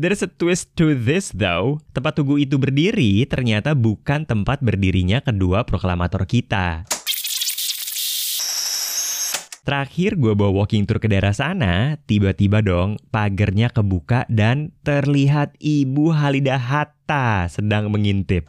There's 0.00 0.24
a 0.24 0.32
twist 0.32 0.72
to 0.80 0.96
this 0.96 1.28
though. 1.36 1.76
Tempat 1.92 2.16
tugu 2.16 2.40
itu 2.40 2.56
berdiri 2.56 3.20
ternyata 3.28 3.76
bukan 3.76 4.24
tempat 4.24 4.64
berdirinya 4.64 5.20
kedua 5.20 5.68
proklamator 5.68 6.24
kita. 6.24 6.88
Terakhir 9.60 10.16
gue 10.16 10.32
bawa 10.32 10.64
walking 10.64 10.88
tour 10.88 10.96
ke 10.96 11.04
daerah 11.04 11.36
sana, 11.36 12.00
tiba-tiba 12.08 12.64
dong 12.64 12.96
pagernya 13.12 13.68
kebuka 13.68 14.24
dan 14.32 14.72
terlihat 14.88 15.60
Ibu 15.60 16.16
Halidah 16.16 16.56
Hatta 16.56 17.44
sedang 17.52 17.92
mengintip. 17.92 18.48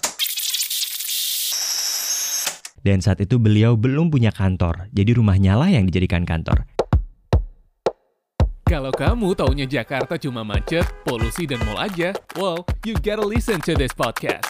Dan 2.79 3.03
saat 3.03 3.19
itu 3.19 3.43
beliau 3.43 3.75
belum 3.75 4.07
punya 4.07 4.31
kantor, 4.31 4.87
jadi 4.95 5.19
rumahnya 5.19 5.59
lah 5.59 5.67
yang 5.67 5.83
dijadikan 5.83 6.23
kantor. 6.23 6.63
Kalau 8.71 8.87
kamu 8.87 9.35
taunya 9.35 9.67
Jakarta 9.67 10.15
cuma 10.15 10.47
macet, 10.47 10.87
polusi, 11.03 11.43
dan 11.43 11.59
mall 11.67 11.75
aja, 11.75 12.15
well, 12.39 12.63
you 12.87 12.95
gotta 13.03 13.19
listen 13.19 13.59
to 13.59 13.75
this 13.75 13.91
podcast. 13.91 14.47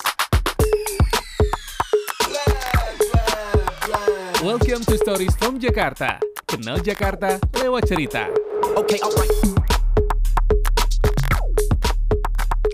Welcome 4.46 4.86
to 4.86 4.94
Stories 5.02 5.34
from 5.42 5.58
Jakarta. 5.58 6.22
Kenal 6.46 6.86
Jakarta 6.86 7.42
lewat 7.66 7.90
cerita. 7.90 8.30
Okay, 8.78 9.02
alright. 9.02 9.61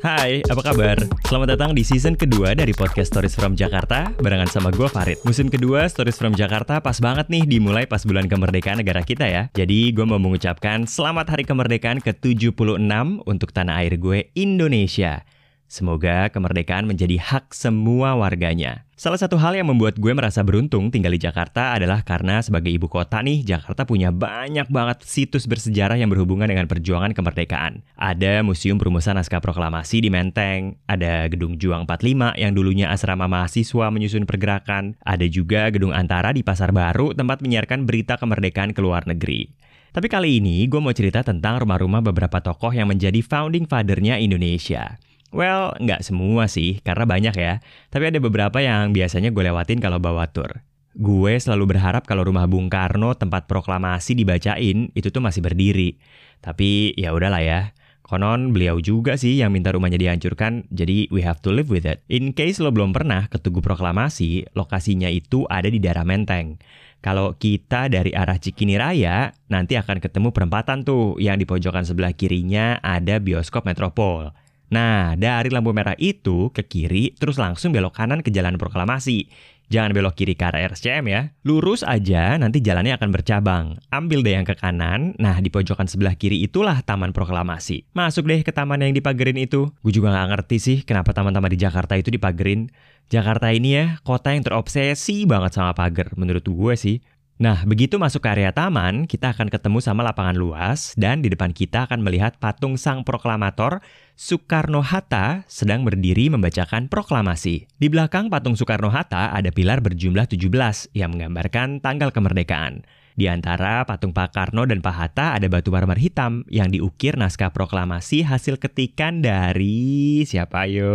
Hai, 0.07 0.39
apa 0.47 0.63
kabar? 0.63 0.95
Selamat 1.27 1.59
datang 1.59 1.75
di 1.75 1.83
season 1.83 2.15
kedua 2.15 2.55
dari 2.55 2.71
podcast 2.71 3.11
Stories 3.11 3.35
from 3.35 3.59
Jakarta 3.59 4.07
barengan 4.23 4.47
sama 4.47 4.71
gue 4.71 4.87
Farid. 4.87 5.19
Musim 5.27 5.51
kedua 5.51 5.83
Stories 5.91 6.15
from 6.15 6.31
Jakarta 6.31 6.79
pas 6.79 6.95
banget 7.03 7.27
nih 7.27 7.43
dimulai 7.43 7.83
pas 7.91 7.99
bulan 8.07 8.23
kemerdekaan 8.31 8.79
negara 8.79 9.03
kita 9.03 9.27
ya. 9.27 9.51
Jadi 9.51 9.91
gue 9.91 10.07
mau 10.07 10.15
mengucapkan 10.15 10.87
selamat 10.87 11.35
hari 11.35 11.43
kemerdekaan 11.43 11.99
ke-76 11.99 12.79
untuk 13.27 13.51
tanah 13.51 13.83
air 13.83 13.99
gue 13.99 14.31
Indonesia. 14.31 15.27
Semoga 15.67 16.31
kemerdekaan 16.31 16.87
menjadi 16.87 17.19
hak 17.19 17.51
semua 17.51 18.15
warganya. 18.15 18.87
Salah 18.95 19.19
satu 19.19 19.35
hal 19.35 19.53
yang 19.53 19.67
membuat 19.67 19.99
gue 19.99 20.09
merasa 20.15 20.39
beruntung 20.41 20.89
tinggal 20.89 21.11
di 21.11 21.21
Jakarta 21.21 21.75
adalah 21.75 22.01
karena 22.07 22.39
sebagai 22.39 22.71
ibu 22.71 22.87
kota 22.87 23.19
nih, 23.19 23.43
Jakarta 23.43 23.83
punya 23.83 24.09
banyak 24.09 24.71
banget 24.71 25.03
situs 25.03 25.43
bersejarah 25.43 25.99
yang 25.99 26.07
berhubungan 26.07 26.47
dengan 26.47 26.71
perjuangan 26.71 27.11
kemerdekaan. 27.11 27.83
Ada 27.99 28.41
Museum 28.47 28.79
Perumusan 28.79 29.19
Naskah 29.19 29.43
Proklamasi 29.43 30.01
di 30.01 30.09
Menteng, 30.09 30.79
ada 30.87 31.27
Gedung 31.27 31.59
Juang 31.59 31.83
45 31.83 32.39
yang 32.39 32.55
dulunya 32.55 32.87
asrama 32.87 33.27
mahasiswa 33.27 33.91
menyusun 33.91 34.23
pergerakan, 34.23 34.95
ada 35.03 35.27
juga 35.27 35.67
Gedung 35.69 35.91
Antara 35.91 36.31
di 36.31 36.47
Pasar 36.47 36.71
Baru 36.71 37.11
tempat 37.11 37.43
menyiarkan 37.43 37.83
berita 37.83 38.15
kemerdekaan 38.15 38.71
ke 38.71 38.79
luar 38.79 39.03
negeri. 39.03 39.51
Tapi 39.91 40.07
kali 40.09 40.39
ini 40.39 40.63
gue 40.65 40.79
mau 40.79 40.95
cerita 40.95 41.21
tentang 41.21 41.61
rumah-rumah 41.61 42.01
beberapa 42.01 42.41
tokoh 42.41 42.71
yang 42.71 42.87
menjadi 42.87 43.19
founding 43.19 43.67
father-nya 43.69 44.17
Indonesia. 44.17 44.97
Well, 45.35 45.75
nggak 45.83 46.07
semua 46.07 46.47
sih, 46.47 46.79
karena 46.81 47.03
banyak 47.03 47.35
ya. 47.35 47.59
Tapi 47.91 48.09
ada 48.09 48.19
beberapa 48.23 48.63
yang 48.63 48.95
biasanya 48.95 49.35
gue 49.35 49.43
lewatin 49.43 49.83
kalau 49.83 49.99
bawa 49.99 50.27
tour. 50.31 50.63
Gue 50.97 51.37
selalu 51.37 51.77
berharap 51.77 52.09
kalau 52.09 52.25
rumah 52.25 52.49
Bung 52.49 52.73
Karno 52.73 53.13
tempat 53.13 53.45
proklamasi 53.45 54.17
dibacain 54.17 54.89
itu 54.97 55.07
tuh 55.13 55.21
masih 55.21 55.45
berdiri. 55.45 55.99
Tapi 56.41 56.97
ya 56.97 57.13
udahlah 57.13 57.43
ya. 57.43 57.61
Konon 58.07 58.55
beliau 58.55 58.79
juga 58.79 59.19
sih 59.19 59.35
yang 59.35 59.51
minta 59.51 59.75
rumahnya 59.75 59.99
dihancurkan, 59.99 60.63
jadi 60.71 61.11
we 61.11 61.19
have 61.19 61.43
to 61.43 61.51
live 61.51 61.67
with 61.67 61.83
it. 61.83 61.99
In 62.07 62.31
case 62.31 62.63
lo 62.63 62.71
belum 62.71 62.95
pernah 62.95 63.27
ke 63.27 63.35
Tugu 63.35 63.59
Proklamasi, 63.59 64.47
lokasinya 64.55 65.11
itu 65.11 65.43
ada 65.51 65.67
di 65.67 65.75
daerah 65.83 66.07
Menteng. 66.07 66.55
Kalau 67.03 67.35
kita 67.35 67.91
dari 67.91 68.15
arah 68.15 68.39
Cikini 68.39 68.79
Raya, 68.79 69.35
nanti 69.51 69.75
akan 69.75 69.99
ketemu 69.99 70.31
perempatan 70.31 70.87
tuh 70.87 71.19
yang 71.19 71.35
di 71.35 71.43
pojokan 71.43 71.83
sebelah 71.83 72.15
kirinya 72.15 72.79
ada 72.79 73.19
bioskop 73.19 73.67
Metropol. 73.67 74.31
Nah, 74.67 75.15
dari 75.15 75.47
lampu 75.47 75.71
merah 75.71 75.95
itu 75.95 76.51
ke 76.51 76.67
kiri, 76.67 77.15
terus 77.15 77.39
langsung 77.39 77.71
belok 77.71 77.95
kanan 77.95 78.19
ke 78.19 78.27
Jalan 78.27 78.59
Proklamasi. 78.59 79.31
Jangan 79.67 79.91
belok 79.91 80.15
kiri 80.15 80.31
ke 80.31 80.47
arah 80.47 80.63
RSCM 80.63 81.11
ya. 81.11 81.21
Lurus 81.43 81.83
aja, 81.83 82.39
nanti 82.39 82.63
jalannya 82.63 82.95
akan 82.95 83.09
bercabang. 83.11 83.75
Ambil 83.91 84.23
deh 84.23 84.39
yang 84.39 84.47
ke 84.47 84.55
kanan, 84.55 85.11
nah 85.19 85.35
di 85.43 85.51
pojokan 85.51 85.91
sebelah 85.91 86.15
kiri 86.15 86.39
itulah 86.39 86.79
Taman 86.87 87.11
Proklamasi. 87.11 87.91
Masuk 87.91 88.31
deh 88.31 88.47
ke 88.47 88.55
taman 88.55 88.79
yang 88.79 88.95
dipagerin 88.95 89.35
itu. 89.35 89.67
Gue 89.83 89.91
juga 89.91 90.15
nggak 90.15 90.27
ngerti 90.31 90.57
sih 90.63 90.77
kenapa 90.87 91.11
taman-taman 91.11 91.51
di 91.51 91.59
Jakarta 91.59 91.99
itu 91.99 92.07
dipagerin. 92.07 92.71
Jakarta 93.11 93.51
ini 93.51 93.75
ya, 93.75 93.85
kota 94.07 94.31
yang 94.31 94.43
terobsesi 94.43 95.27
banget 95.27 95.59
sama 95.59 95.75
pagar, 95.75 96.15
menurut 96.15 96.47
gue 96.47 96.73
sih. 96.79 97.03
Nah, 97.37 97.61
begitu 97.69 98.01
masuk 98.01 98.25
ke 98.25 98.33
area 98.33 98.49
taman, 98.49 99.05
kita 99.05 99.29
akan 99.29 99.53
ketemu 99.53 99.77
sama 99.77 100.01
lapangan 100.01 100.33
luas 100.33 100.97
dan 100.97 101.21
di 101.21 101.29
depan 101.29 101.53
kita 101.53 101.85
akan 101.85 102.01
melihat 102.01 102.33
patung 102.41 102.81
sang 102.81 103.05
proklamator 103.05 103.77
Soekarno-Hatta 104.17 105.45
sedang 105.45 105.85
berdiri 105.85 106.33
membacakan 106.33 106.89
proklamasi. 106.89 107.69
Di 107.77 107.93
belakang 107.93 108.33
patung 108.33 108.57
Soekarno-Hatta 108.57 109.37
ada 109.37 109.53
pilar 109.53 109.85
berjumlah 109.85 110.25
17 110.25 110.97
yang 110.97 111.13
menggambarkan 111.13 111.77
tanggal 111.77 112.09
kemerdekaan. 112.09 112.81
Di 113.17 113.25
antara 113.25 113.81
patung 113.81 114.13
Pak 114.13 114.29
Karno 114.29 114.69
dan 114.69 114.77
Pak 114.77 114.93
Hatta 114.93 115.33
ada 115.33 115.49
batu 115.49 115.73
marmer 115.73 115.97
hitam 115.97 116.45
yang 116.53 116.69
diukir 116.69 117.17
naskah 117.17 117.49
proklamasi 117.49 118.21
hasil 118.21 118.61
ketikan 118.61 119.25
dari 119.25 120.21
siapa 120.21 120.69
yo? 120.69 120.93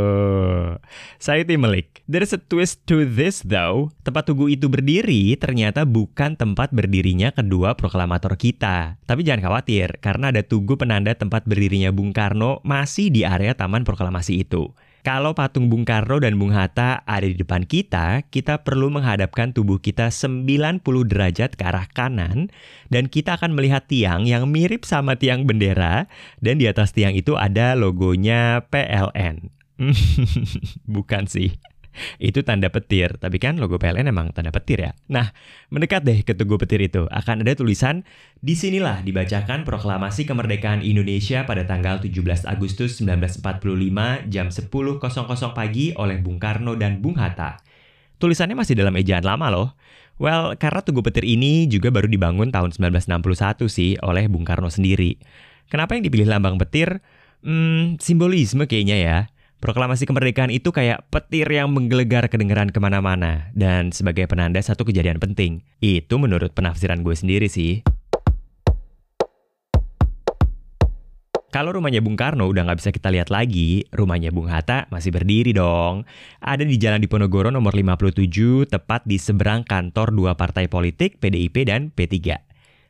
Saya 1.19 1.43
Melik. 1.43 2.06
There's 2.06 2.31
a 2.31 2.38
twist 2.38 2.87
to 2.87 3.03
this 3.03 3.43
though. 3.43 3.91
Tempat 4.06 4.31
tugu 4.31 4.47
itu 4.47 4.71
berdiri 4.71 5.34
ternyata 5.34 5.83
bukan 5.83 6.38
tempat 6.38 6.71
berdirinya 6.71 7.34
kedua 7.34 7.75
proklamator 7.75 8.39
kita. 8.39 9.03
Tapi 9.03 9.27
jangan 9.27 9.50
khawatir, 9.50 9.99
karena 9.99 10.31
ada 10.31 10.47
tugu 10.47 10.78
penanda 10.78 11.19
tempat 11.19 11.43
berdirinya 11.43 11.91
Bung 11.91 12.15
Karno 12.15 12.62
masih 12.62 13.10
di 13.10 13.27
area 13.27 13.59
Taman 13.59 13.83
Proklamasi 13.83 14.47
itu. 14.47 14.71
Kalau 15.03 15.35
patung 15.35 15.67
Bung 15.67 15.83
Karno 15.83 16.23
dan 16.23 16.39
Bung 16.39 16.55
Hatta 16.55 17.03
ada 17.03 17.27
di 17.27 17.35
depan 17.35 17.67
kita, 17.67 18.23
kita 18.31 18.63
perlu 18.63 18.87
menghadapkan 18.87 19.51
tubuh 19.51 19.83
kita 19.83 20.15
90 20.15 20.79
derajat 21.11 21.59
ke 21.59 21.63
arah 21.67 21.91
kanan 21.91 22.55
dan 22.87 23.11
kita 23.11 23.35
akan 23.35 23.59
melihat 23.59 23.83
tiang 23.91 24.31
yang 24.31 24.47
mirip 24.47 24.87
sama 24.87 25.19
tiang 25.19 25.43
bendera 25.43 26.07
dan 26.39 26.63
di 26.63 26.71
atas 26.71 26.95
tiang 26.95 27.19
itu 27.19 27.35
ada 27.35 27.75
logonya 27.75 28.63
PLN. 28.71 29.51
Bukan 30.95 31.27
sih 31.27 31.59
itu 32.19 32.42
tanda 32.42 32.69
petir. 32.69 33.16
Tapi 33.16 33.36
kan 33.38 33.60
logo 33.60 33.76
PLN 33.76 34.08
emang 34.08 34.32
tanda 34.32 34.50
petir 34.50 34.82
ya. 34.82 34.92
Nah, 35.08 35.30
mendekat 35.69 36.03
deh 36.04 36.20
ke 36.25 36.32
tugu 36.36 36.56
petir 36.56 36.82
itu. 36.82 37.06
Akan 37.12 37.44
ada 37.44 37.53
tulisan, 37.54 38.04
Di 38.42 38.58
sinilah 38.58 39.06
dibacakan 39.06 39.62
proklamasi 39.62 40.26
kemerdekaan 40.26 40.82
Indonesia 40.82 41.47
pada 41.47 41.62
tanggal 41.62 42.03
17 42.03 42.42
Agustus 42.50 42.98
1945 42.98 44.26
jam 44.26 44.50
10.00 44.50 44.66
pagi 45.54 45.94
oleh 45.94 46.19
Bung 46.19 46.42
Karno 46.42 46.75
dan 46.75 46.98
Bung 46.98 47.14
Hatta. 47.22 47.62
Tulisannya 48.19 48.59
masih 48.59 48.74
dalam 48.74 48.94
ejaan 48.98 49.22
lama 49.22 49.47
loh. 49.50 49.69
Well, 50.22 50.54
karena 50.54 50.82
Tugu 50.86 51.03
Petir 51.03 51.26
ini 51.26 51.66
juga 51.66 51.91
baru 51.91 52.06
dibangun 52.06 52.54
tahun 52.54 52.74
1961 52.74 53.66
sih 53.66 53.98
oleh 54.03 54.30
Bung 54.30 54.47
Karno 54.47 54.70
sendiri. 54.70 55.19
Kenapa 55.72 55.97
yang 55.97 56.04
dipilih 56.04 56.28
lambang 56.28 56.60
petir? 56.60 57.00
Hmm, 57.42 57.98
simbolisme 57.98 58.69
kayaknya 58.70 58.97
ya. 59.00 59.19
Proklamasi 59.62 60.11
kemerdekaan 60.11 60.50
itu 60.50 60.75
kayak 60.75 61.06
petir 61.06 61.47
yang 61.47 61.71
menggelegar 61.71 62.27
kedengeran 62.27 62.75
ke 62.75 62.83
mana-mana 62.83 63.55
dan 63.55 63.95
sebagai 63.95 64.27
penanda 64.27 64.59
satu 64.59 64.83
kejadian 64.83 65.23
penting. 65.23 65.62
Itu 65.78 66.19
menurut 66.19 66.50
penafsiran 66.50 67.06
gue 67.06 67.15
sendiri 67.15 67.47
sih. 67.47 67.87
Kalau 71.55 71.78
rumahnya 71.78 72.03
Bung 72.03 72.19
Karno 72.19 72.51
udah 72.51 72.67
nggak 72.67 72.83
bisa 72.83 72.91
kita 72.91 73.15
lihat 73.15 73.31
lagi, 73.31 73.87
rumahnya 73.95 74.34
Bung 74.34 74.51
Hatta 74.51 74.91
masih 74.91 75.15
berdiri 75.15 75.55
dong. 75.55 76.11
Ada 76.43 76.67
di 76.67 76.75
Jalan 76.75 76.99
Diponegoro 76.99 77.55
nomor 77.55 77.78
57, 77.78 78.67
tepat 78.67 79.06
di 79.06 79.15
seberang 79.22 79.62
kantor 79.62 80.11
dua 80.11 80.34
partai 80.34 80.67
politik, 80.67 81.22
PDIP 81.22 81.71
dan 81.71 81.95
P3. 81.95 82.19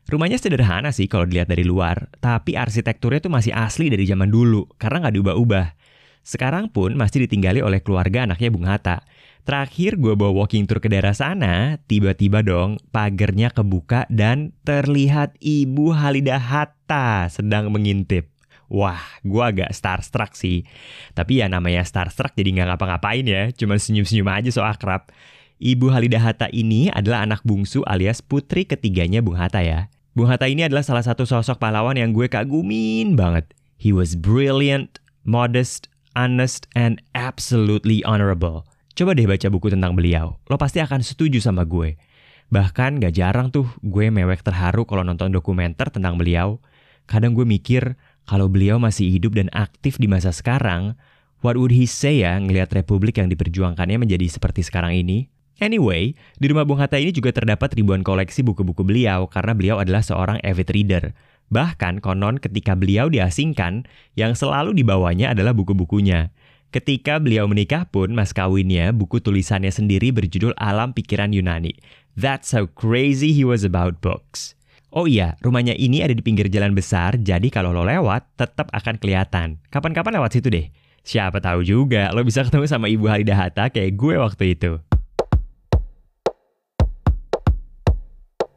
Rumahnya 0.09 0.41
sederhana 0.41 0.88
sih 0.88 1.05
kalau 1.05 1.28
dilihat 1.28 1.53
dari 1.53 1.69
luar, 1.69 2.09
tapi 2.25 2.56
arsitekturnya 2.56 3.21
tuh 3.21 3.34
masih 3.34 3.53
asli 3.53 3.93
dari 3.93 4.09
zaman 4.09 4.32
dulu, 4.32 4.65
karena 4.81 5.05
nggak 5.05 5.15
diubah-ubah. 5.21 5.91
Sekarang 6.22 6.70
pun 6.70 6.94
masih 6.94 7.26
ditinggali 7.26 7.58
oleh 7.58 7.82
keluarga 7.82 8.23
anaknya 8.25 8.49
Bung 8.55 8.67
Hatta. 8.67 9.02
Terakhir 9.43 9.99
gue 9.99 10.14
bawa 10.14 10.46
walking 10.46 10.70
tour 10.70 10.79
ke 10.79 10.87
daerah 10.87 11.11
sana, 11.11 11.82
tiba-tiba 11.91 12.46
dong 12.46 12.79
pagernya 12.94 13.50
kebuka 13.50 14.06
dan 14.06 14.55
terlihat 14.62 15.35
Ibu 15.43 15.91
Halidah 15.91 16.38
Hatta 16.38 17.26
sedang 17.26 17.75
mengintip. 17.75 18.31
Wah, 18.73 19.02
gue 19.20 19.43
agak 19.43 19.75
starstruck 19.75 20.32
sih. 20.32 20.64
Tapi 21.12 21.44
ya 21.44 21.50
namanya 21.50 21.85
starstruck 21.85 22.32
jadi 22.32 22.56
nggak 22.56 22.69
ngapa-ngapain 22.73 23.26
ya, 23.26 23.50
cuma 23.52 23.76
senyum-senyum 23.76 24.31
aja 24.31 24.49
so 24.49 24.64
akrab. 24.64 25.11
Ibu 25.61 25.93
Halidah 25.93 26.23
Hatta 26.23 26.49
ini 26.49 26.88
adalah 26.88 27.26
anak 27.26 27.44
bungsu 27.44 27.85
alias 27.85 28.25
putri 28.25 28.64
ketiganya 28.64 29.20
Bung 29.20 29.37
Hatta 29.37 29.61
ya. 29.61 29.93
Bung 30.17 30.31
Hatta 30.31 30.49
ini 30.49 30.64
adalah 30.64 30.87
salah 30.87 31.05
satu 31.05 31.29
sosok 31.29 31.61
pahlawan 31.61 32.00
yang 32.00 32.17
gue 32.17 32.31
kagumin 32.31 33.12
banget. 33.19 33.52
He 33.76 33.91
was 33.91 34.17
brilliant, 34.17 35.02
modest, 35.26 35.92
honest, 36.14 36.69
and 36.76 37.00
absolutely 37.17 38.05
honorable. 38.05 38.69
Coba 38.93 39.17
deh 39.17 39.25
baca 39.25 39.49
buku 39.49 39.73
tentang 39.73 39.97
beliau, 39.97 40.37
lo 40.47 40.56
pasti 40.61 40.81
akan 40.85 41.00
setuju 41.00 41.41
sama 41.41 41.64
gue. 41.64 41.97
Bahkan 42.53 43.00
gak 43.00 43.17
jarang 43.17 43.49
tuh 43.49 43.64
gue 43.81 44.12
mewek 44.12 44.44
terharu 44.44 44.85
kalau 44.85 45.00
nonton 45.00 45.32
dokumenter 45.32 45.88
tentang 45.88 46.20
beliau. 46.20 46.61
Kadang 47.09 47.32
gue 47.32 47.49
mikir, 47.49 47.97
Kalau 48.23 48.47
beliau 48.47 48.79
masih 48.79 49.11
hidup 49.11 49.35
dan 49.35 49.50
aktif 49.50 49.99
di 49.99 50.06
masa 50.06 50.31
sekarang, 50.31 50.94
what 51.43 51.59
would 51.59 51.75
he 51.75 51.91
say 51.91 52.23
ya 52.23 52.38
ngelihat 52.38 52.70
republik 52.70 53.19
yang 53.19 53.26
diperjuangkannya 53.26 53.99
menjadi 53.99 54.31
seperti 54.31 54.62
sekarang 54.62 54.94
ini? 54.94 55.26
Anyway, 55.58 56.15
di 56.38 56.47
rumah 56.50 56.67
Bung 56.67 56.79
Hatta 56.79 56.99
ini 56.99 57.15
juga 57.15 57.31
terdapat 57.35 57.75
ribuan 57.75 58.03
koleksi 58.03 58.43
buku-buku 58.43 58.82
beliau 58.82 59.26
karena 59.31 59.53
beliau 59.55 59.76
adalah 59.79 60.03
seorang 60.03 60.38
avid 60.43 60.69
reader. 60.70 61.05
Bahkan 61.52 62.00
konon 62.00 62.40
ketika 62.40 62.72
beliau 62.72 63.12
diasingkan, 63.12 63.84
yang 64.16 64.32
selalu 64.32 64.72
dibawanya 64.72 65.37
adalah 65.37 65.52
buku-bukunya. 65.52 66.32
Ketika 66.72 67.20
beliau 67.20 67.44
menikah 67.44 67.84
pun, 67.84 68.16
mas 68.16 68.32
kawinnya 68.32 68.96
buku 68.96 69.20
tulisannya 69.20 69.69
sendiri 69.69 70.08
berjudul 70.16 70.56
Alam 70.56 70.96
Pikiran 70.96 71.37
Yunani. 71.37 71.76
That's 72.16 72.56
how 72.56 72.64
crazy 72.72 73.37
he 73.37 73.44
was 73.44 73.69
about 73.69 74.00
books. 74.00 74.56
Oh 74.88 75.04
iya, 75.04 75.37
rumahnya 75.44 75.76
ini 75.76 76.00
ada 76.00 76.16
di 76.16 76.25
pinggir 76.25 76.49
jalan 76.49 76.72
besar, 76.72 77.20
jadi 77.20 77.49
kalau 77.52 77.76
lo 77.76 77.84
lewat, 77.84 78.32
tetap 78.40 78.72
akan 78.72 78.96
kelihatan. 78.96 79.60
Kapan-kapan 79.69 80.16
lewat 80.20 80.32
situ 80.32 80.48
deh. 80.48 80.72
Siapa 81.05 81.40
tahu 81.44 81.60
juga 81.60 82.08
lo 82.16 82.25
bisa 82.25 82.40
ketemu 82.44 82.64
sama 82.64 82.88
Ibu 82.88 83.05
Halida 83.12 83.37
Hatta 83.37 83.69
kayak 83.69 83.93
gue 83.93 84.14
waktu 84.16 84.56
itu. 84.56 84.81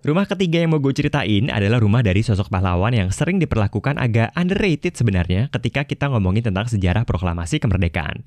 Rumah 0.05 0.29
ketiga 0.29 0.61
yang 0.61 0.69
mau 0.69 0.77
gue 0.77 0.93
ceritain 0.93 1.49
adalah 1.49 1.81
rumah 1.81 2.05
dari 2.05 2.21
sosok 2.21 2.53
pahlawan 2.53 2.93
yang 2.93 3.09
sering 3.09 3.41
diperlakukan 3.41 3.97
agak 3.97 4.29
underrated 4.37 4.93
sebenarnya 4.93 5.49
ketika 5.49 5.81
kita 5.81 6.13
ngomongin 6.13 6.45
tentang 6.45 6.69
sejarah 6.69 7.09
proklamasi 7.09 7.57
kemerdekaan. 7.57 8.21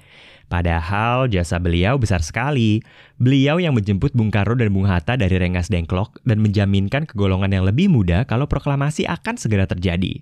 Padahal 0.50 1.30
jasa 1.30 1.62
beliau 1.62 1.94
besar 1.94 2.26
sekali. 2.26 2.82
Beliau 3.22 3.62
yang 3.62 3.78
menjemput 3.78 4.10
Bung 4.10 4.34
Karno 4.34 4.58
dan 4.58 4.74
Bung 4.74 4.90
Hatta 4.90 5.14
dari 5.14 5.38
Rengas 5.38 5.70
Dengklok 5.70 6.18
dan 6.26 6.42
menjaminkan 6.42 7.06
kegolongan 7.06 7.54
yang 7.54 7.62
lebih 7.62 7.86
muda 7.86 8.26
kalau 8.26 8.50
proklamasi 8.50 9.06
akan 9.06 9.38
segera 9.38 9.70
terjadi. 9.70 10.18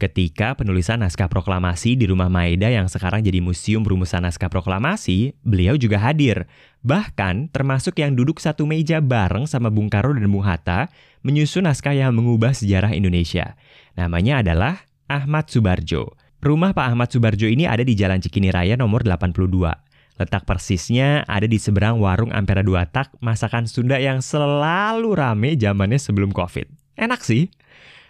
Ketika 0.00 0.58
penulisan 0.58 0.98
naskah 0.98 1.30
proklamasi 1.30 1.94
di 1.94 2.10
Rumah 2.10 2.26
Maeda 2.26 2.66
yang 2.66 2.90
sekarang 2.90 3.22
jadi 3.22 3.38
Museum 3.38 3.86
Rumusan 3.86 4.26
Naskah 4.26 4.50
Proklamasi, 4.50 5.36
beliau 5.46 5.78
juga 5.78 6.02
hadir. 6.02 6.50
Bahkan 6.82 7.54
termasuk 7.54 8.02
yang 8.02 8.18
duduk 8.18 8.42
satu 8.42 8.66
meja 8.66 8.98
bareng 8.98 9.46
sama 9.46 9.70
Bung 9.70 9.86
Karno 9.86 10.18
dan 10.18 10.26
Bung 10.26 10.42
Hatta 10.42 10.90
menyusun 11.22 11.70
naskah 11.70 11.94
yang 11.94 12.10
mengubah 12.18 12.50
sejarah 12.50 12.90
Indonesia. 12.98 13.54
Namanya 13.94 14.42
adalah 14.42 14.90
Ahmad 15.06 15.46
Subarjo. 15.46 16.18
Rumah 16.42 16.74
Pak 16.74 16.86
Ahmad 16.90 17.08
Subarjo 17.14 17.46
ini 17.46 17.70
ada 17.70 17.86
di 17.86 17.94
Jalan 17.94 18.18
Cikini 18.18 18.50
Raya 18.50 18.74
nomor 18.74 19.06
82. 19.06 19.46
Letak 20.18 20.42
persisnya 20.42 21.22
ada 21.30 21.46
di 21.46 21.56
seberang 21.62 22.02
warung 22.02 22.34
Ampera 22.34 22.66
Dua 22.66 22.82
Tak, 22.90 23.14
masakan 23.22 23.70
Sunda 23.70 24.02
yang 24.02 24.18
selalu 24.18 25.14
rame 25.14 25.54
zamannya 25.54 26.02
sebelum 26.02 26.34
Covid. 26.34 26.66
Enak 26.98 27.22
sih. 27.22 27.48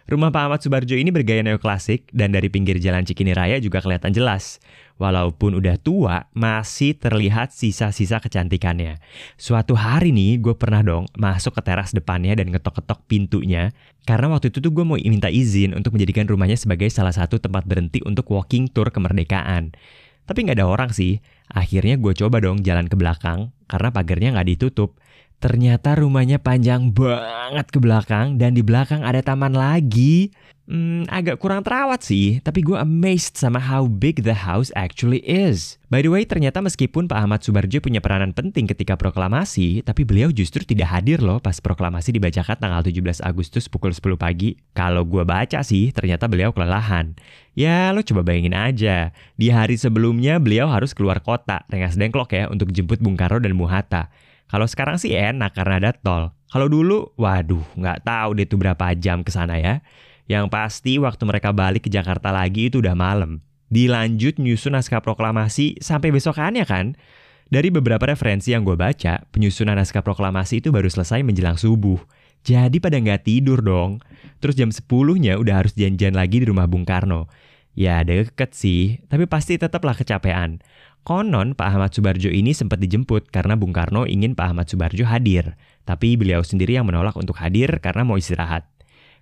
Rumah 0.02 0.34
Pak 0.34 0.43
Ahmad 0.43 0.60
Subarjo 0.60 0.99
ini 0.99 1.14
bergaya 1.14 1.46
neoklasik 1.46 2.10
dan 2.10 2.34
dari 2.34 2.50
pinggir 2.50 2.82
jalan 2.82 3.06
Cikini 3.06 3.31
Raya 3.31 3.62
juga 3.62 3.78
kelihatan 3.78 4.10
jelas. 4.10 4.58
Walaupun 4.99 5.58
udah 5.58 5.78
tua, 5.78 6.31
masih 6.34 6.94
terlihat 6.94 7.50
sisa-sisa 7.50 8.22
kecantikannya. 8.22 9.02
Suatu 9.34 9.75
hari 9.75 10.14
nih, 10.14 10.38
gue 10.38 10.54
pernah 10.54 10.82
dong 10.82 11.10
masuk 11.19 11.58
ke 11.58 11.62
teras 11.66 11.90
depannya 11.90 12.38
dan 12.38 12.50
ngetok-ketok 12.54 13.06
pintunya. 13.10 13.75
Karena 14.06 14.31
waktu 14.31 14.50
itu 14.50 14.58
tuh 14.62 14.70
gue 14.75 14.84
mau 14.87 14.99
minta 14.99 15.31
izin 15.31 15.75
untuk 15.75 15.94
menjadikan 15.94 16.26
rumahnya 16.26 16.58
sebagai 16.58 16.90
salah 16.90 17.14
satu 17.14 17.43
tempat 17.43 17.66
berhenti 17.66 18.02
untuk 18.02 18.31
walking 18.31 18.70
tour 18.70 18.90
kemerdekaan. 18.90 19.75
Tapi 20.22 20.38
nggak 20.46 20.58
ada 20.62 20.70
orang 20.70 20.90
sih. 20.94 21.19
Akhirnya 21.50 21.99
gue 21.99 22.14
coba 22.14 22.38
dong 22.38 22.62
jalan 22.62 22.87
ke 22.87 22.94
belakang, 22.94 23.50
karena 23.66 23.90
pagarnya 23.90 24.28
nggak 24.38 24.49
ditutup. 24.54 25.01
Ternyata 25.42 25.98
rumahnya 25.98 26.38
panjang 26.38 26.94
banget 26.94 27.66
ke 27.74 27.82
belakang 27.82 28.38
dan 28.38 28.54
di 28.54 28.62
belakang 28.62 29.02
ada 29.02 29.18
taman 29.26 29.50
lagi. 29.50 30.30
Hmm, 30.70 31.02
agak 31.10 31.42
kurang 31.42 31.66
terawat 31.66 32.06
sih, 32.06 32.38
tapi 32.46 32.62
gue 32.62 32.78
amazed 32.78 33.34
sama 33.34 33.58
how 33.58 33.90
big 33.90 34.22
the 34.22 34.38
house 34.38 34.70
actually 34.78 35.18
is. 35.26 35.82
By 35.90 36.06
the 36.06 36.14
way, 36.14 36.22
ternyata 36.22 36.62
meskipun 36.62 37.10
Pak 37.10 37.18
Ahmad 37.18 37.42
Subarjo 37.42 37.82
punya 37.82 37.98
peranan 37.98 38.30
penting 38.30 38.70
ketika 38.70 38.94
proklamasi, 38.94 39.82
tapi 39.82 40.06
beliau 40.06 40.30
justru 40.30 40.62
tidak 40.62 40.94
hadir 40.94 41.18
loh 41.18 41.42
pas 41.42 41.58
proklamasi 41.58 42.14
dibacakan 42.14 42.62
tanggal 42.62 42.86
17 42.86 43.26
Agustus 43.26 43.66
pukul 43.66 43.90
10 43.90 44.14
pagi. 44.14 44.54
Kalau 44.78 45.02
gue 45.02 45.26
baca 45.26 45.66
sih, 45.66 45.90
ternyata 45.90 46.30
beliau 46.30 46.54
kelelahan. 46.54 47.18
Ya, 47.58 47.90
lo 47.90 48.06
coba 48.06 48.22
bayangin 48.22 48.54
aja. 48.54 49.10
Di 49.34 49.50
hari 49.50 49.74
sebelumnya 49.74 50.38
beliau 50.38 50.70
harus 50.70 50.94
keluar 50.94 51.18
kota, 51.18 51.66
Rengas 51.66 51.98
Dengklok 51.98 52.30
ya, 52.30 52.46
untuk 52.46 52.70
jemput 52.70 53.02
Bung 53.02 53.18
Karno 53.18 53.42
dan 53.42 53.58
Muhata. 53.58 54.14
Kalau 54.52 54.69
sekarang 54.69 55.00
sih 55.00 55.16
enak 55.16 55.56
karena 55.56 55.81
ada 55.81 55.90
tol. 55.96 56.28
Kalau 56.52 56.69
dulu, 56.69 57.16
waduh, 57.16 57.64
nggak 57.72 58.04
tahu 58.04 58.37
deh 58.37 58.44
tuh 58.44 58.60
berapa 58.60 58.93
jam 59.00 59.25
ke 59.25 59.32
sana 59.32 59.56
ya. 59.56 59.81
Yang 60.28 60.52
pasti 60.52 61.00
waktu 61.00 61.25
mereka 61.25 61.56
balik 61.56 61.88
ke 61.88 61.90
Jakarta 61.90 62.28
lagi 62.28 62.69
itu 62.69 62.84
udah 62.84 62.93
malam. 62.93 63.40
Dilanjut 63.72 64.37
nyusun 64.37 64.76
naskah 64.76 65.00
proklamasi 65.00 65.81
sampai 65.81 66.12
besokannya 66.12 66.69
kan. 66.69 67.00
Dari 67.49 67.72
beberapa 67.72 68.04
referensi 68.04 68.52
yang 68.52 68.69
gue 68.69 68.76
baca, 68.76 69.25
penyusunan 69.32 69.72
naskah 69.72 70.04
proklamasi 70.04 70.60
itu 70.60 70.69
baru 70.69 70.93
selesai 70.93 71.25
menjelang 71.25 71.56
subuh. 71.56 72.00
Jadi 72.44 72.76
pada 72.76 73.00
nggak 73.00 73.25
tidur 73.25 73.64
dong. 73.64 74.04
Terus 74.44 74.52
jam 74.52 74.69
10-nya 74.69 75.40
udah 75.40 75.64
harus 75.64 75.72
janjian 75.72 76.12
lagi 76.12 76.44
di 76.44 76.46
rumah 76.52 76.69
Bung 76.69 76.84
Karno. 76.84 77.32
Ya 77.72 78.04
deket 78.04 78.52
sih, 78.52 79.00
tapi 79.08 79.24
pasti 79.24 79.56
tetaplah 79.56 79.96
kecapean. 79.96 80.60
Konon 81.02 81.58
Pak 81.58 81.66
Ahmad 81.66 81.90
Subarjo 81.90 82.30
ini 82.30 82.54
sempat 82.54 82.78
dijemput 82.78 83.32
karena 83.34 83.58
Bung 83.58 83.74
Karno 83.74 84.06
ingin 84.06 84.38
Pak 84.38 84.54
Ahmad 84.54 84.66
Subarjo 84.70 85.02
hadir. 85.08 85.58
Tapi 85.82 86.14
beliau 86.14 86.46
sendiri 86.46 86.78
yang 86.78 86.86
menolak 86.86 87.19
untuk 87.19 87.34
hadir 87.42 87.82
karena 87.82 88.06
mau 88.06 88.14
istirahat. 88.14 88.69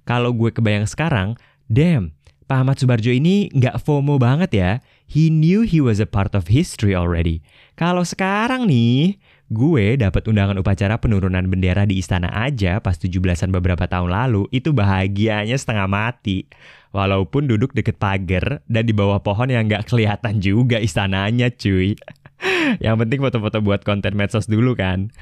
Kalau 0.04 0.36
gue 0.36 0.52
kebayang 0.52 0.84
sekarang, 0.84 1.40
damn, 1.72 2.12
Pak 2.50 2.66
Ahmad 2.66 2.76
Subarjo 2.82 3.14
ini 3.14 3.46
nggak 3.54 3.80
FOMO 3.86 4.18
banget 4.18 4.50
ya. 4.50 4.70
He 5.06 5.30
knew 5.30 5.62
he 5.62 5.78
was 5.78 6.02
a 6.02 6.08
part 6.10 6.34
of 6.34 6.50
history 6.50 6.98
already. 6.98 7.46
Kalau 7.78 8.02
sekarang 8.02 8.66
nih, 8.66 9.22
gue 9.48 9.94
dapat 9.94 10.26
undangan 10.26 10.58
upacara 10.58 10.98
penurunan 10.98 11.46
bendera 11.46 11.86
di 11.86 12.02
istana 12.02 12.26
aja 12.34 12.82
pas 12.82 12.98
17-an 12.98 13.54
beberapa 13.54 13.86
tahun 13.86 14.10
lalu, 14.10 14.50
itu 14.50 14.74
bahagianya 14.74 15.54
setengah 15.54 15.86
mati. 15.86 16.50
Walaupun 16.90 17.46
duduk 17.46 17.70
deket 17.70 18.02
pagar 18.02 18.66
dan 18.66 18.82
di 18.82 18.90
bawah 18.90 19.22
pohon 19.22 19.46
yang 19.46 19.70
nggak 19.70 19.86
kelihatan 19.86 20.42
juga 20.42 20.82
istananya 20.82 21.46
cuy. 21.54 21.94
yang 22.84 22.98
penting 22.98 23.22
foto-foto 23.22 23.62
buat 23.62 23.86
konten 23.86 24.18
medsos 24.18 24.50
dulu 24.50 24.74
kan. 24.74 25.14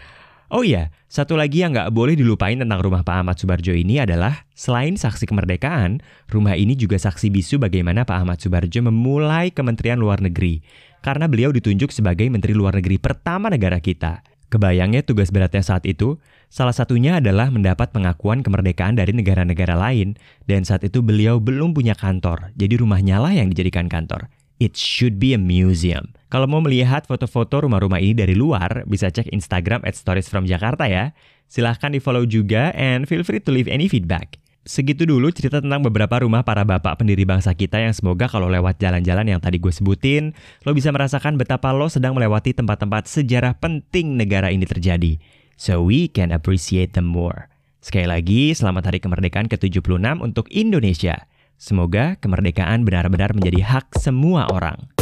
Oh 0.48 0.64
iya, 0.64 0.88
satu 1.12 1.36
lagi 1.36 1.60
yang 1.60 1.76
nggak 1.76 1.92
boleh 1.92 2.16
dilupain 2.16 2.56
tentang 2.56 2.80
rumah 2.80 3.04
Pak 3.04 3.20
Ahmad 3.20 3.36
Subarjo 3.36 3.76
ini 3.76 4.00
adalah 4.00 4.48
selain 4.56 4.96
saksi 4.96 5.28
kemerdekaan, 5.28 6.00
rumah 6.32 6.56
ini 6.56 6.72
juga 6.72 6.96
saksi 6.96 7.28
bisu 7.28 7.60
bagaimana 7.60 8.08
Pak 8.08 8.16
Ahmad 8.16 8.40
Subarjo 8.40 8.80
memulai 8.80 9.52
Kementerian 9.52 10.00
Luar 10.00 10.24
Negeri. 10.24 10.64
Karena 11.04 11.28
beliau 11.28 11.52
ditunjuk 11.52 11.92
sebagai 11.92 12.32
Menteri 12.32 12.56
Luar 12.56 12.80
Negeri 12.80 12.96
pertama 12.96 13.52
negara 13.52 13.76
kita. 13.76 14.24
Kebayangnya 14.48 15.04
tugas 15.04 15.28
beratnya 15.28 15.60
saat 15.60 15.84
itu, 15.84 16.16
salah 16.48 16.72
satunya 16.72 17.20
adalah 17.20 17.52
mendapat 17.52 17.92
pengakuan 17.92 18.40
kemerdekaan 18.40 18.96
dari 18.96 19.12
negara-negara 19.12 19.76
lain, 19.76 20.16
dan 20.48 20.64
saat 20.64 20.88
itu 20.88 21.04
beliau 21.04 21.36
belum 21.36 21.76
punya 21.76 21.92
kantor, 21.92 22.56
jadi 22.56 22.80
rumahnya 22.80 23.20
lah 23.20 23.36
yang 23.36 23.52
dijadikan 23.52 23.92
kantor. 23.92 24.32
It 24.56 24.74
should 24.74 25.20
be 25.20 25.36
a 25.36 25.40
museum. 25.40 26.16
Kalau 26.32 26.48
mau 26.50 26.64
melihat 26.64 27.04
foto-foto 27.04 27.62
rumah-rumah 27.62 28.00
ini 28.00 28.16
dari 28.16 28.34
luar, 28.34 28.88
bisa 28.88 29.12
cek 29.12 29.30
Instagram 29.30 29.86
at 29.86 29.94
Stories 29.94 30.26
from 30.26 30.48
Jakarta 30.48 30.88
ya. 30.90 31.14
Silahkan 31.46 31.94
di 31.94 32.02
follow 32.02 32.24
juga 32.26 32.74
and 32.74 33.06
feel 33.06 33.22
free 33.22 33.38
to 33.38 33.54
leave 33.54 33.70
any 33.70 33.86
feedback. 33.86 34.40
Segitu 34.68 35.08
dulu 35.08 35.32
cerita 35.32 35.64
tentang 35.64 35.80
beberapa 35.80 36.20
rumah 36.20 36.44
para 36.44 36.60
bapak 36.60 37.00
pendiri 37.00 37.24
bangsa 37.24 37.56
kita 37.56 37.80
yang 37.80 37.96
semoga 37.96 38.28
kalau 38.28 38.52
lewat 38.52 38.76
jalan-jalan 38.76 39.24
yang 39.24 39.40
tadi 39.40 39.56
gue 39.56 39.72
sebutin, 39.72 40.36
lo 40.68 40.76
bisa 40.76 40.92
merasakan 40.92 41.40
betapa 41.40 41.72
lo 41.72 41.88
sedang 41.88 42.12
melewati 42.12 42.52
tempat-tempat 42.52 43.08
sejarah 43.08 43.56
penting 43.56 44.20
negara 44.20 44.52
ini 44.52 44.68
terjadi. 44.68 45.16
So 45.56 45.80
we 45.88 46.12
can 46.12 46.36
appreciate 46.36 46.92
them 46.92 47.08
more. 47.08 47.48
Sekali 47.80 48.12
lagi, 48.12 48.52
selamat 48.52 48.92
Hari 48.92 49.00
Kemerdekaan 49.00 49.48
ke-76 49.48 50.20
untuk 50.20 50.44
Indonesia. 50.52 51.24
Semoga 51.56 52.20
kemerdekaan 52.20 52.84
benar-benar 52.84 53.32
menjadi 53.32 53.64
hak 53.64 53.96
semua 53.96 54.52
orang. 54.52 54.97